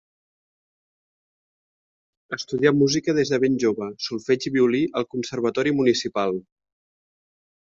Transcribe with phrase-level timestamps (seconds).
[2.37, 6.37] Estudià música des de ben jove solfeig i violí al conservatori municipal.